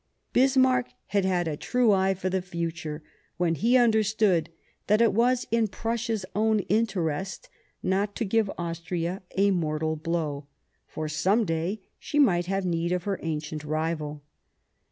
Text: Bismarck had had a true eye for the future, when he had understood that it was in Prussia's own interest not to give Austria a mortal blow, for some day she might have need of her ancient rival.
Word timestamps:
Bismarck 0.33 0.87
had 1.09 1.25
had 1.25 1.47
a 1.47 1.55
true 1.55 1.91
eye 1.91 2.15
for 2.15 2.27
the 2.27 2.41
future, 2.41 3.03
when 3.37 3.53
he 3.53 3.75
had 3.75 3.83
understood 3.83 4.49
that 4.87 4.99
it 4.99 5.13
was 5.13 5.45
in 5.51 5.67
Prussia's 5.67 6.25
own 6.35 6.61
interest 6.61 7.49
not 7.83 8.15
to 8.15 8.25
give 8.25 8.49
Austria 8.57 9.21
a 9.37 9.51
mortal 9.51 9.95
blow, 9.95 10.47
for 10.87 11.07
some 11.07 11.45
day 11.45 11.81
she 11.99 12.17
might 12.17 12.47
have 12.47 12.65
need 12.65 12.91
of 12.91 13.03
her 13.03 13.19
ancient 13.21 13.63
rival. 13.63 14.23